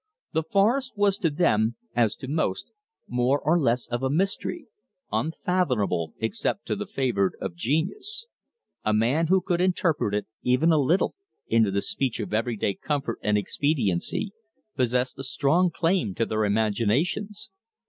The 0.33 0.41
forest 0.41 0.93
was 0.95 1.19
to 1.19 1.29
them, 1.29 1.75
as 1.95 2.15
to 2.15 2.27
most, 2.27 2.71
more 3.07 3.39
or 3.39 3.59
less 3.59 3.85
of 3.85 4.01
a 4.01 4.09
mystery, 4.09 4.65
unfathomable 5.11 6.15
except 6.17 6.65
to 6.65 6.75
the 6.75 6.87
favored 6.87 7.35
of 7.39 7.53
genius. 7.53 8.25
A 8.83 8.93
man 8.95 9.27
who 9.27 9.41
could 9.41 9.61
interpret 9.61 10.15
it, 10.15 10.25
even 10.41 10.71
a 10.71 10.79
little, 10.79 11.13
into 11.47 11.69
the 11.69 11.83
speech 11.83 12.19
of 12.19 12.33
everyday 12.33 12.73
comfort 12.73 13.19
and 13.21 13.37
expediency 13.37 14.33
possessed 14.75 15.19
a 15.19 15.23
strong 15.23 15.69
claim 15.69 16.15
to 16.15 16.25
their 16.25 16.45
imaginations. 16.45 17.51